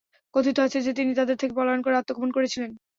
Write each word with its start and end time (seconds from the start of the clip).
কথিত 0.33 0.57
আছে 0.61 0.79
যে, 0.85 0.91
তিনি 0.93 1.11
তাদের 1.19 1.35
থেকে 1.37 1.53
পলায়ন 1.55 1.81
করে 1.83 1.95
আত্মগোপন 1.97 2.29
করেছিলেন। 2.33 2.71